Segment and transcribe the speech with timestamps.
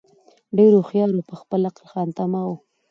[0.57, 2.55] ډېر هوښیار وو په خپل عقل خامتماوو